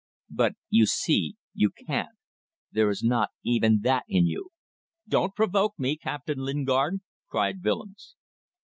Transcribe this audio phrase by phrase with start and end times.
[0.31, 2.17] "But, you see, you can't.
[2.71, 4.49] There is not even that in you."
[5.07, 8.15] "Don't provoke me, Captain Lingard," cried Willems.